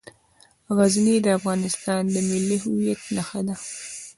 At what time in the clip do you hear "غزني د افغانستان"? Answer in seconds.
0.77-2.01